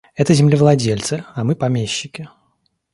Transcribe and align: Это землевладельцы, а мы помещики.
Это 0.15 0.33
землевладельцы, 0.33 1.25
а 1.35 1.43
мы 1.43 1.53
помещики. 1.55 2.27